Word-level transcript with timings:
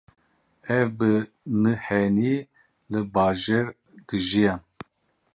Ew 0.79 0.87
bi 0.97 1.11
nihênî 1.61 2.35
li 2.91 3.01
bajêr 3.13 3.67
dijiyan. 4.07 4.61